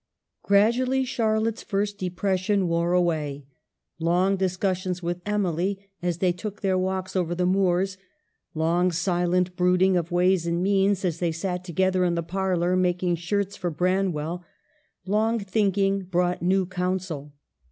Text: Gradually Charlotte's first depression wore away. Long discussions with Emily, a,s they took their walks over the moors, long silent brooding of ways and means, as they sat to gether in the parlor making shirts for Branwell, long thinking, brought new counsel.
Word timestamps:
Gradually 0.41 1.05
Charlotte's 1.05 1.61
first 1.61 1.99
depression 1.99 2.67
wore 2.67 2.93
away. 2.93 3.45
Long 3.99 4.35
discussions 4.35 5.03
with 5.03 5.21
Emily, 5.27 5.91
a,s 6.01 6.17
they 6.17 6.31
took 6.31 6.61
their 6.61 6.75
walks 6.75 7.15
over 7.15 7.35
the 7.35 7.45
moors, 7.45 7.97
long 8.55 8.91
silent 8.91 9.55
brooding 9.55 9.95
of 9.95 10.09
ways 10.09 10.47
and 10.47 10.63
means, 10.63 11.05
as 11.05 11.19
they 11.19 11.31
sat 11.31 11.63
to 11.65 11.71
gether 11.71 12.03
in 12.03 12.15
the 12.15 12.23
parlor 12.23 12.75
making 12.75 13.17
shirts 13.17 13.55
for 13.55 13.69
Branwell, 13.69 14.43
long 15.05 15.37
thinking, 15.37 16.01
brought 16.05 16.41
new 16.41 16.65
counsel. 16.65 17.35